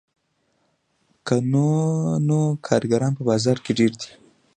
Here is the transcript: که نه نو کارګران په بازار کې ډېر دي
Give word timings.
که 1.25 1.35
نه 1.51 1.67
نو 2.27 2.39
کارګران 2.67 3.11
په 3.17 3.23
بازار 3.29 3.57
کې 3.63 3.71
ډېر 3.79 3.91
دي 3.99 4.09